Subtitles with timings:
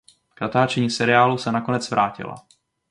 [0.33, 2.35] K natáčení seriálu se nakonec vrátila.